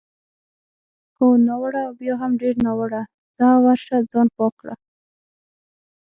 [1.17, 3.01] هو، ناوړه او بیا هم ډېر ناوړه،
[3.37, 4.75] ځه ورشه ځان پاک کړه.